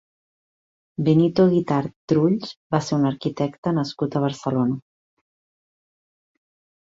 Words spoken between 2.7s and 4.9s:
va ser un arquitecte nascut a Barcelona.